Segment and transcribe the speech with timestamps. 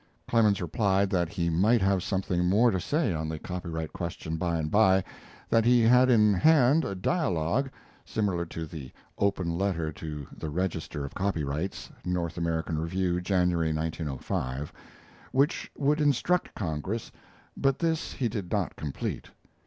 [0.27, 4.57] Clemens replied that he might have something more to say on the copyright question by
[4.57, 5.03] and by
[5.47, 7.69] that he had in hand a dialogue
[8.03, 14.73] [Similar to the "Open Letter to the Register of Copyrights," North American Review, January, 1905.]
[15.31, 17.11] which would instruct Congress,
[17.55, 19.29] but this he did not complete.